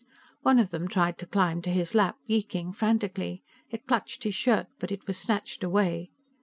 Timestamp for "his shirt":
4.23-4.65